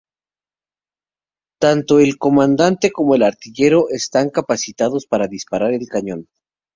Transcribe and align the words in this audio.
Tanto 1.59 1.99
el 1.99 2.17
comandante 2.17 2.91
como 2.91 3.13
el 3.13 3.21
artillero 3.21 3.87
están 3.89 4.31
capacitados 4.31 5.05
para 5.05 5.27
disparar 5.27 5.73
el 5.73 5.87
cañón. 5.87 6.27